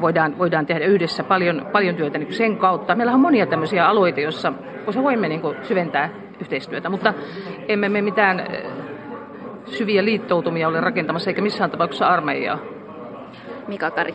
Voidaan, 0.00 0.38
voidaan 0.38 0.66
tehdä 0.66 0.84
yhdessä 0.84 1.24
paljon, 1.24 1.66
paljon 1.72 1.94
työtä 1.94 2.18
niin 2.18 2.34
sen 2.34 2.56
kautta. 2.56 2.94
Meillä 2.94 3.12
on 3.12 3.20
monia 3.20 3.46
tämmöisiä 3.46 3.88
alueita, 3.88 4.20
joissa 4.20 4.52
voimme 5.02 5.28
niin 5.28 5.40
kuin 5.40 5.56
syventää 5.62 6.10
yhteistyötä, 6.40 6.88
mutta 6.88 7.14
emme 7.68 7.88
me 7.88 8.02
mitään 8.02 8.40
eh, 8.40 8.81
syviä 9.66 10.04
liittoutumia 10.04 10.68
ole 10.68 10.80
rakentamassa, 10.80 11.30
eikä 11.30 11.42
missään 11.42 11.70
tapauksessa 11.70 12.06
armeijaa. 12.06 12.58
Mika 13.68 13.90
Kari. 13.90 14.14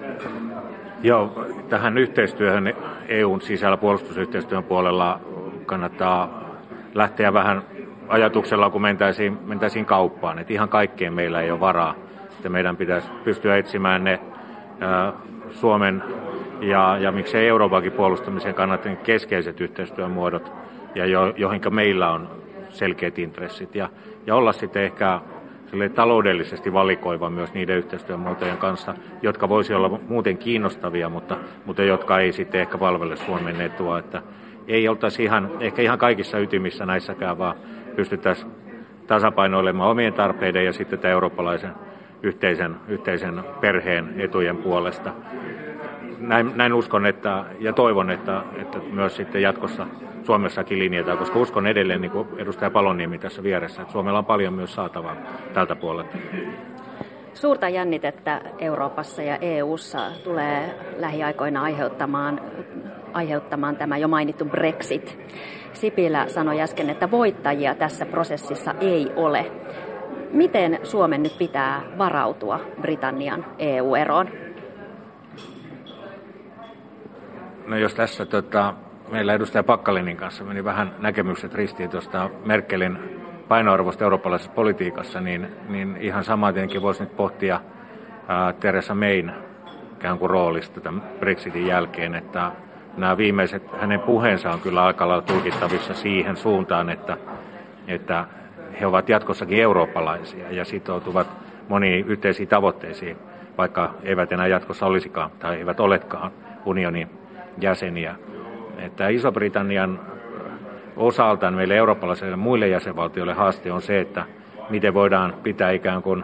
Joo, 1.03 1.45
tähän 1.69 1.97
yhteistyöhön 1.97 2.73
EUn 3.07 3.41
sisällä 3.41 3.77
puolustusyhteistyön 3.77 4.63
puolella 4.63 5.19
kannattaa 5.65 6.43
lähteä 6.93 7.33
vähän 7.33 7.61
ajatuksella, 8.07 8.69
kun 8.69 8.81
mentäisiin, 8.81 9.37
mentäisiin 9.45 9.85
kauppaan. 9.85 10.39
Että 10.39 10.53
ihan 10.53 10.69
kaikkeen 10.69 11.13
meillä 11.13 11.41
ei 11.41 11.51
ole 11.51 11.59
varaa. 11.59 11.95
Että 12.31 12.49
meidän 12.49 12.77
pitäisi 12.77 13.09
pystyä 13.23 13.57
etsimään 13.57 14.03
ne 14.03 14.19
ää, 14.79 15.13
Suomen 15.49 16.03
ja, 16.61 16.97
ja 16.99 17.11
miksei 17.11 17.47
Euroopankin 17.47 17.91
puolustamisen 17.91 18.53
kannalta 18.53 18.89
keskeiset 18.89 19.61
yhteistyömuodot, 19.61 20.51
ja 20.95 21.05
jo, 21.05 21.33
joihinka 21.37 21.69
meillä 21.69 22.11
on 22.11 22.29
selkeät 22.69 23.19
intressit. 23.19 23.75
Ja, 23.75 23.89
ja 24.25 24.35
olla 24.35 24.53
sitten 24.53 24.83
ehkä 24.83 25.19
taloudellisesti 25.95 26.73
valikoiva 26.73 27.29
myös 27.29 27.53
niiden 27.53 27.77
yhteistyömuotojen 27.77 28.57
kanssa, 28.57 28.93
jotka 29.21 29.49
voisi 29.49 29.73
olla 29.73 29.99
muuten 30.07 30.37
kiinnostavia, 30.37 31.09
mutta, 31.09 31.37
mutta 31.65 31.83
jotka 31.83 32.19
ei 32.19 32.33
sitten 32.33 32.61
ehkä 32.61 32.77
palvele 32.77 33.15
Suomen 33.17 33.61
etua. 33.61 33.99
Että 33.99 34.21
ei 34.67 34.87
oltaisi 34.87 35.23
ihan, 35.23 35.51
ehkä 35.59 35.81
ihan 35.81 35.99
kaikissa 35.99 36.39
ytimissä 36.39 36.85
näissäkään, 36.85 37.37
vaan 37.37 37.55
pystyttäisiin 37.95 38.51
tasapainoilemaan 39.07 39.91
omien 39.91 40.13
tarpeiden 40.13 40.65
ja 40.65 40.73
sitten 40.73 40.99
tämän 40.99 41.13
eurooppalaisen 41.13 41.71
yhteisen, 42.23 42.75
yhteisen 42.87 43.43
perheen 43.61 44.13
etujen 44.17 44.57
puolesta 44.57 45.11
näin, 46.19 46.51
näin 46.55 46.73
uskon 46.73 47.05
että, 47.05 47.43
ja 47.59 47.73
toivon, 47.73 48.09
että, 48.09 48.41
että 48.55 48.79
myös 48.91 49.15
sitten 49.15 49.41
jatkossa 49.41 49.87
Suomessakin 50.23 50.79
linjataan, 50.79 51.17
koska 51.17 51.39
uskon 51.39 51.67
edelleen, 51.67 52.01
niin 52.01 52.11
kuin 52.11 52.27
edustaja 52.37 52.71
Paloniemi 52.71 53.17
tässä 53.17 53.43
vieressä, 53.43 53.81
että 53.81 53.91
Suomella 53.91 54.19
on 54.19 54.25
paljon 54.25 54.53
myös 54.53 54.73
saatavaa 54.73 55.15
tältä 55.53 55.75
puolelta. 55.75 56.17
Suurta 57.33 57.69
jännitettä 57.69 58.41
Euroopassa 58.59 59.21
ja 59.21 59.37
EU:ssa 59.37 59.99
tulee 60.23 60.75
lähiaikoina 60.97 61.61
aiheuttamaan, 61.61 62.41
aiheuttamaan 63.13 63.75
tämä 63.75 63.97
jo 63.97 64.07
mainittu 64.07 64.45
Brexit. 64.45 65.19
Sipilä 65.73 66.27
sanoi 66.27 66.61
äsken, 66.61 66.89
että 66.89 67.11
voittajia 67.11 67.75
tässä 67.75 68.05
prosessissa 68.05 68.75
ei 68.81 69.11
ole. 69.15 69.51
Miten 70.31 70.79
Suomen 70.83 71.23
nyt 71.23 71.37
pitää 71.37 71.81
varautua 71.97 72.59
Britannian 72.81 73.45
EU-eroon? 73.59 74.46
No 77.67 77.77
jos 77.77 77.95
tässä 77.95 78.25
tota, 78.25 78.73
meillä 79.11 79.33
edustaja 79.33 79.63
Pakkalinin 79.63 80.17
kanssa 80.17 80.43
meni 80.43 80.63
vähän 80.63 80.91
näkemykset 80.99 81.53
ristiin 81.53 81.89
tuosta 81.89 82.29
Merkelin 82.45 82.99
painoarvosta 83.47 84.03
eurooppalaisessa 84.03 84.51
politiikassa, 84.51 85.21
niin, 85.21 85.47
niin 85.69 85.97
ihan 85.99 86.23
samaa 86.23 86.53
tietenkin 86.53 86.81
voisi 86.81 87.03
nyt 87.03 87.15
pohtia 87.15 87.59
ää, 88.27 88.53
Teresa 88.53 88.95
Mayn 88.95 89.33
ikään 89.93 90.19
kuin 90.19 90.29
roolista 90.29 90.81
tämän 90.81 91.03
Brexitin 91.19 91.67
jälkeen, 91.67 92.15
että 92.15 92.51
nämä 92.97 93.17
viimeiset, 93.17 93.63
hänen 93.81 93.99
puheensa 93.99 94.51
on 94.51 94.59
kyllä 94.59 94.83
aika 94.83 95.07
lailla 95.07 95.23
tulkittavissa 95.23 95.93
siihen 95.93 96.37
suuntaan, 96.37 96.89
että, 96.89 97.17
että 97.87 98.25
he 98.81 98.85
ovat 98.85 99.09
jatkossakin 99.09 99.61
eurooppalaisia 99.61 100.51
ja 100.51 100.65
sitoutuvat 100.65 101.27
moniin 101.67 102.05
yhteisiin 102.07 102.49
tavoitteisiin, 102.49 103.17
vaikka 103.57 103.93
eivät 104.03 104.31
enää 104.31 104.47
jatkossa 104.47 104.85
olisikaan 104.85 105.31
tai 105.39 105.55
eivät 105.55 105.79
olekaan 105.79 106.31
unionin 106.65 107.26
jäseniä. 107.57 108.15
Että 108.77 109.07
Iso-Britannian 109.07 109.99
osaltaan 110.97 111.53
meille 111.53 111.75
eurooppalaisille 111.75 112.35
muille 112.35 112.67
jäsenvaltioille 112.67 113.33
haaste 113.33 113.71
on 113.71 113.81
se, 113.81 113.99
että 113.99 114.25
miten 114.69 114.93
voidaan 114.93 115.33
pitää 115.43 115.71
ikään 115.71 116.01
kuin 116.01 116.23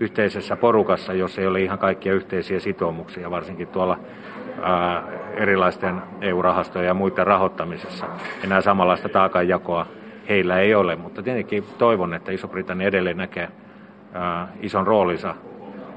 yhteisessä 0.00 0.56
porukassa, 0.56 1.12
jos 1.12 1.38
ei 1.38 1.46
ole 1.46 1.60
ihan 1.60 1.78
kaikkia 1.78 2.14
yhteisiä 2.14 2.60
sitoumuksia, 2.60 3.30
varsinkin 3.30 3.68
tuolla 3.68 3.98
ää, 4.62 5.02
erilaisten 5.34 6.02
EU-rahastojen 6.20 6.86
ja 6.86 6.94
muiden 6.94 7.26
rahoittamisessa. 7.26 8.06
Enää 8.44 8.60
samanlaista 8.60 9.08
taakanjakoa 9.08 9.86
heillä 10.28 10.58
ei 10.58 10.74
ole, 10.74 10.96
mutta 10.96 11.22
tietenkin 11.22 11.64
toivon, 11.78 12.14
että 12.14 12.32
Iso-Britannia 12.32 12.88
edelleen 12.88 13.16
näkee 13.16 13.48
ää, 14.12 14.48
ison 14.60 14.86
roolinsa 14.86 15.34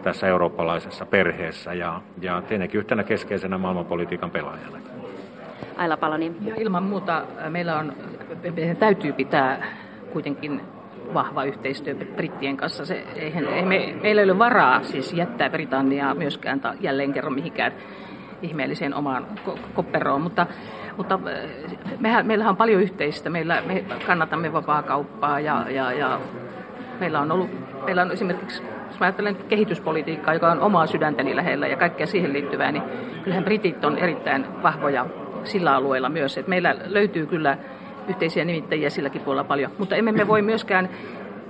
tässä 0.05 0.27
eurooppalaisessa 0.27 1.05
perheessä 1.05 1.73
ja, 1.73 2.01
ja 2.21 2.41
tietenkin 2.41 2.79
yhtenä 2.79 3.03
keskeisenä 3.03 3.57
maailmanpolitiikan 3.57 4.31
pelaajana. 4.31 4.77
Aila 5.77 5.97
Paloni. 5.97 6.35
Ja 6.41 6.55
ilman 6.57 6.83
muuta 6.83 7.17
äh, 7.17 7.51
meillä 7.51 7.79
on, 7.79 7.93
meidän 8.55 8.77
täytyy 8.77 9.13
pitää 9.13 9.65
kuitenkin 10.13 10.61
vahva 11.13 11.43
yhteistyö 11.43 11.95
Brittien 11.95 12.57
kanssa. 12.57 12.85
Se, 12.85 13.05
eihän, 13.15 13.47
ei 13.47 13.65
me, 13.65 13.95
meillä 14.01 14.21
ei 14.21 14.29
ole 14.29 14.39
varaa 14.39 14.83
siis 14.83 15.13
jättää 15.13 15.49
Britanniaa 15.49 16.15
myöskään 16.15 16.59
ta, 16.59 16.73
jälleen 16.79 17.13
kerran 17.13 17.33
mihinkään 17.33 17.71
ihmeelliseen 18.41 18.93
omaan 18.93 19.27
kopperoon, 19.73 20.21
mutta, 20.21 20.47
mutta 20.97 21.19
äh, 21.27 21.77
mehän, 21.99 22.25
meillähän 22.25 22.51
on 22.51 22.57
paljon 22.57 22.81
yhteistä. 22.81 23.29
Meillä, 23.29 23.61
me 23.65 23.85
kannatamme 24.07 24.53
vapaa 24.53 24.83
kauppaa 24.83 25.39
ja, 25.39 25.65
ja, 25.69 25.91
ja 25.91 26.19
meillä 26.99 27.19
on 27.19 27.31
ollut, 27.31 27.49
meillä 27.85 28.01
on 28.01 28.11
esimerkiksi 28.11 28.74
jos 28.87 28.99
mä 28.99 29.05
ajattelen 29.05 29.35
kehityspolitiikkaa, 29.35 30.33
joka 30.33 30.51
on 30.51 30.59
omaa 30.59 30.87
sydäntäni 30.87 31.35
lähellä 31.35 31.67
ja 31.67 31.77
kaikkea 31.77 32.07
siihen 32.07 32.33
liittyvää, 32.33 32.71
niin 32.71 32.83
kyllähän 33.23 33.43
britit 33.43 33.85
on 33.85 33.97
erittäin 33.97 34.45
vahvoja 34.63 35.05
sillä 35.43 35.75
alueella 35.75 36.09
myös. 36.09 36.37
Että 36.37 36.49
meillä 36.49 36.75
löytyy 36.85 37.25
kyllä 37.25 37.57
yhteisiä 38.07 38.45
nimittäjiä 38.45 38.89
silläkin 38.89 39.21
puolella 39.21 39.43
paljon, 39.43 39.71
mutta 39.77 39.95
emme 39.95 40.11
me 40.11 40.27
voi 40.27 40.41
myöskään 40.41 40.89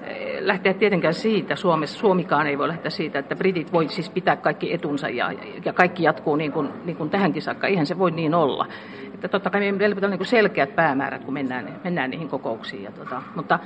eh, 0.03 0.37
lähteä 0.39 0.73
tietenkään 0.73 1.13
siitä, 1.13 1.55
Suomessa, 1.55 1.99
Suomikaan 1.99 2.47
ei 2.47 2.57
voi 2.57 2.67
lähteä 2.67 2.89
siitä, 2.89 3.19
että 3.19 3.35
britit 3.35 3.73
voi 3.73 3.87
siis 3.87 4.09
pitää 4.09 4.35
kaikki 4.35 4.73
etunsa 4.73 5.09
ja, 5.09 5.31
ja 5.65 5.73
kaikki 5.73 6.03
jatkuu 6.03 6.35
niin 6.35 6.51
kuin, 6.51 6.69
niin 6.85 6.97
kuin 6.97 7.09
tähänkin 7.09 7.41
saakka. 7.41 7.67
Eihän 7.67 7.85
se 7.85 7.99
voi 7.99 8.11
niin 8.11 8.35
olla. 8.35 8.67
Että 9.13 9.27
totta 9.27 9.49
kai 9.49 9.71
meillä 9.71 9.95
pitää 9.95 10.07
olla 10.07 10.17
niin 10.17 10.25
selkeät 10.25 10.75
päämäärät, 10.75 11.23
kun 11.23 11.33
mennään, 11.33 11.79
mennään 11.83 12.09
niihin 12.09 12.29
kokouksiin. 12.29 12.83
Ja 12.83 12.91
tota, 12.91 13.21
mutta 13.35 13.59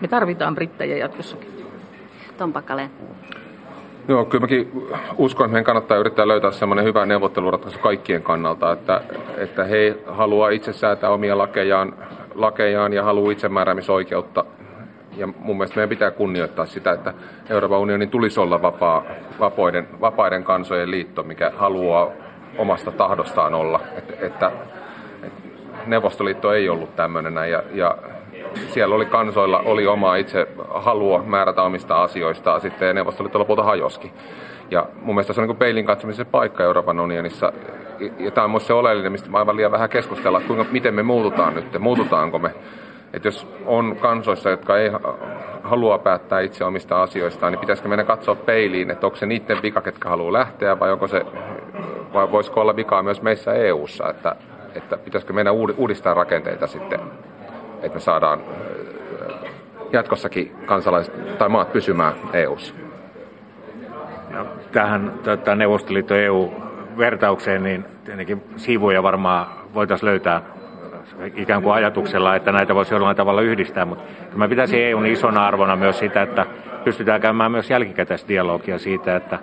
me 0.00 0.08
tarvitaan 0.08 0.54
brittejä 0.54 0.96
jatkossakin. 0.96 1.59
Tom 2.40 2.52
Pakkaleen. 2.52 2.90
Joo, 4.08 4.24
kyllä 4.24 4.40
mäkin 4.40 4.88
uskon, 5.16 5.44
että 5.44 5.52
meidän 5.52 5.64
kannattaa 5.64 5.96
yrittää 5.96 6.28
löytää 6.28 6.50
semmoinen 6.50 6.84
hyvä 6.84 7.06
neuvotteluratkaisu 7.06 7.78
kaikkien 7.78 8.22
kannalta, 8.22 8.72
että, 8.72 9.00
että 9.36 9.64
he 9.64 9.96
haluaa 10.06 10.50
itse 10.50 10.72
säätää 10.72 11.10
omia 11.10 11.38
lakejaan, 11.38 11.94
lakejaan 12.34 12.92
ja 12.92 13.04
haluaa 13.04 13.32
itsemääräämisoikeutta. 13.32 14.44
Ja 15.16 15.26
mun 15.26 15.56
mielestä 15.56 15.76
meidän 15.76 15.88
pitää 15.88 16.10
kunnioittaa 16.10 16.66
sitä, 16.66 16.92
että 16.92 17.14
Euroopan 17.50 17.78
unionin 17.78 18.10
tulisi 18.10 18.40
olla 18.40 18.62
vapaa, 18.62 19.02
vapaiden, 19.40 19.88
vapaiden 20.00 20.44
kansojen 20.44 20.90
liitto, 20.90 21.22
mikä 21.22 21.52
haluaa 21.56 22.08
omasta 22.58 22.92
tahdostaan 22.92 23.54
olla. 23.54 23.80
Että, 23.96 24.26
että, 24.26 24.52
että 25.22 25.40
Neuvostoliitto 25.86 26.52
ei 26.52 26.68
ollut 26.68 26.96
tämmöinen 26.96 27.50
ja, 27.50 27.62
ja 27.72 27.98
siellä 28.68 28.94
oli 28.94 29.06
kansoilla 29.06 29.58
oli 29.58 29.86
oma 29.86 30.16
itse 30.16 30.48
halua 30.74 31.22
määrätä 31.22 31.62
omista 31.62 32.02
asioistaan, 32.02 32.60
sitten 32.60 32.94
Neuvostoliitto 32.94 33.38
lopulta 33.38 33.62
hajoski. 33.62 34.12
Ja 34.70 34.86
mun 35.02 35.14
mielestä 35.14 35.32
se 35.32 35.40
on 35.40 35.48
niin 35.48 35.56
peilin 35.56 35.86
katsomisen 35.86 36.26
paikka 36.26 36.64
Euroopan 36.64 37.00
unionissa. 37.00 37.52
Ja 38.18 38.30
tämä 38.30 38.44
on 38.44 38.50
myös 38.50 38.66
se 38.66 38.72
oleellinen, 38.72 39.12
mistä 39.12 39.30
aivan 39.32 39.56
liian 39.56 39.72
vähän 39.72 39.90
keskustella, 39.90 40.40
kuinka, 40.40 40.66
miten 40.70 40.94
me 40.94 41.02
muututaan 41.02 41.54
nyt, 41.54 41.78
muututaanko 41.78 42.38
me. 42.38 42.54
Että 43.12 43.28
jos 43.28 43.46
on 43.66 43.96
kansoissa, 43.96 44.50
jotka 44.50 44.78
ei 44.78 44.90
halua 45.62 45.98
päättää 45.98 46.40
itse 46.40 46.64
omista 46.64 47.02
asioistaan, 47.02 47.52
niin 47.52 47.60
pitäisikö 47.60 47.88
meidän 47.88 48.06
katsoa 48.06 48.34
peiliin, 48.34 48.90
että 48.90 49.06
onko 49.06 49.16
se 49.16 49.26
niiden 49.26 49.62
vika, 49.62 49.80
ketkä 49.80 50.08
haluaa 50.08 50.32
lähteä, 50.32 50.78
vai 50.78 50.92
onko 50.92 51.08
se, 51.08 51.26
vai 52.12 52.30
voisiko 52.30 52.60
olla 52.60 52.76
vikaa 52.76 53.02
myös 53.02 53.22
meissä 53.22 53.52
EU-ssa, 53.52 54.10
että, 54.10 54.36
että 54.74 54.96
pitäisikö 54.96 55.32
meidän 55.32 55.54
uudistaa 55.76 56.14
rakenteita 56.14 56.66
sitten 56.66 57.00
että 57.82 57.94
me 57.94 58.00
saadaan 58.00 58.40
jatkossakin 59.92 60.52
kansalaiset 60.66 61.38
tai 61.38 61.48
maat 61.48 61.72
pysymään 61.72 62.14
EU-ssa. 62.32 62.74
Ja 64.30 64.46
tähän 64.72 65.12
tota, 65.24 65.54
Neuvostoliitto 65.54 66.14
EU-vertaukseen, 66.14 67.62
niin 67.62 67.84
tietenkin 68.04 68.42
siivuja 68.56 69.02
varmaan 69.02 69.46
voitaisiin 69.74 70.08
löytää 70.08 70.42
ikään 71.34 71.62
kuin 71.62 71.74
ajatuksella, 71.74 72.36
että 72.36 72.52
näitä 72.52 72.74
voisi 72.74 72.94
jollain 72.94 73.16
tavalla 73.16 73.42
yhdistää, 73.42 73.84
mutta 73.84 74.04
mä 74.34 74.48
pitäisin 74.48 74.82
EUn 74.82 75.06
isona 75.06 75.46
arvona 75.46 75.76
myös 75.76 75.98
sitä, 75.98 76.22
että 76.22 76.46
pystytään 76.84 77.20
käymään 77.20 77.52
myös 77.52 77.70
jälkikäteisdialogia 77.70 78.78
siitä, 78.78 79.16
että 79.16 79.38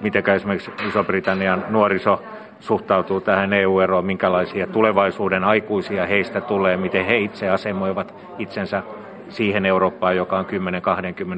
miten 0.00 0.30
esimerkiksi 0.34 0.70
Iso-Britannian 0.88 1.64
nuoriso 1.68 2.22
suhtautuu 2.60 3.20
tähän 3.20 3.52
EU-eroon, 3.52 4.04
minkälaisia 4.04 4.66
tulevaisuuden 4.66 5.44
aikuisia 5.44 6.06
heistä 6.06 6.40
tulee, 6.40 6.76
miten 6.76 7.04
he 7.06 7.18
itse 7.18 7.48
asemoivat 7.48 8.14
itsensä 8.38 8.82
siihen 9.28 9.66
Eurooppaan, 9.66 10.16
joka 10.16 10.38
on 10.38 10.46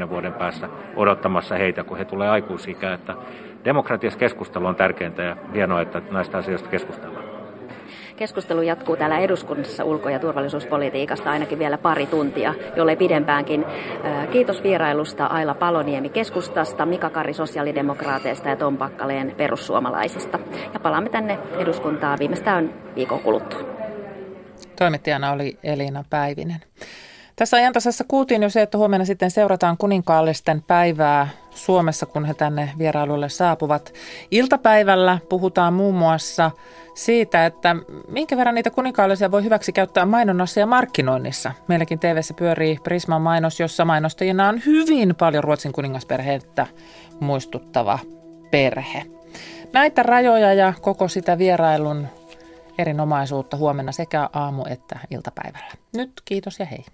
10-20 0.07 0.09
vuoden 0.09 0.33
päässä 0.33 0.69
odottamassa 0.97 1.55
heitä, 1.55 1.85
kun 1.85 1.99
he 1.99 2.05
tulee 2.05 2.29
aikuisikään. 2.29 2.95
Että 2.95 3.15
demokratiassa 3.65 4.19
keskustelu 4.19 4.67
on 4.67 4.77
tärkeintä 4.77 5.23
ja 5.23 5.37
hienoa, 5.55 5.81
että 5.81 6.03
näistä 6.11 6.39
asioista 6.39 6.69
keskustellaan. 6.69 7.30
Keskustelu 8.21 8.63
jatkuu 8.63 8.97
täällä 8.97 9.19
eduskunnassa 9.19 9.85
ulko- 9.85 10.09
ja 10.09 10.19
turvallisuuspolitiikasta 10.19 11.31
ainakin 11.31 11.59
vielä 11.59 11.79
pari 11.79 12.07
tuntia, 12.07 12.55
jollei 12.77 12.97
pidempäänkin. 12.97 13.65
Kiitos 14.33 14.63
vierailusta 14.63 15.27
Aila 15.27 15.55
Paloniemi 15.55 16.09
keskustasta, 16.09 16.87
Mika 16.87 17.11
Kari 17.11 17.35
sosiaalidemokraateista 17.35 18.49
ja 18.49 18.57
Tom 18.57 18.77
Pakkaleen 18.77 19.35
perussuomalaisista. 19.37 20.39
Ja 20.75 20.81
palaamme 20.81 21.11
tänne 21.11 21.39
eduskuntaan 21.59 22.19
viimeistään 22.19 22.75
viikon 22.95 23.21
kuluttua. 23.21 23.61
Toimittajana 24.79 25.33
oli 25.33 25.59
Elina 25.63 26.05
Päivinen. 26.11 26.61
Tässä 27.37 27.57
ajantasassa 27.57 28.05
kuultiin 28.09 28.43
jo 28.43 28.51
se, 28.51 28.63
että 28.63 28.79
huomenna 28.79 29.05
sitten 29.05 29.31
seurataan 29.31 29.77
kuninkaallisten 29.77 30.63
päivää 30.63 31.29
Suomessa, 31.51 32.07
kun 32.07 32.25
he 32.25 32.35
tänne 32.35 32.71
vierailulle 32.79 33.29
saapuvat. 33.29 33.93
Iltapäivällä 34.31 35.19
puhutaan 35.29 35.75
muun 35.75 35.95
muassa 35.95 36.51
siitä, 37.05 37.47
että 37.47 37.77
minkä 38.09 38.37
verran 38.37 38.55
niitä 38.55 38.71
kuninkaallisia 38.71 39.31
voi 39.31 39.45
hyväksi 39.45 39.73
käyttää 39.73 40.07
mainonnassa 40.07 40.61
ja 40.61 40.67
markkinoinnissa. 40.67 41.53
Meilläkin 41.69 41.99
tv 41.99 42.21
pyörii 42.37 42.79
Prisman 42.85 43.23
mainos, 43.23 43.61
jossa 43.61 43.85
mainostajina 43.85 44.49
on 44.49 44.61
hyvin 44.67 45.15
paljon 45.15 45.45
Ruotsin 45.45 45.73
kuningasperheettä 45.73 46.67
muistuttava 47.21 47.99
perhe. 48.51 49.03
Näitä 49.73 50.03
rajoja 50.03 50.55
ja 50.55 50.73
koko 50.81 51.09
sitä 51.09 51.39
vierailun 51.39 52.07
erinomaisuutta 52.79 53.57
huomenna 53.57 53.93
sekä 53.93 54.29
aamu- 54.33 54.67
että 54.71 54.99
iltapäivällä. 55.11 55.73
Nyt 55.97 56.13
kiitos 56.25 56.59
ja 56.59 56.67
hei. 56.67 56.85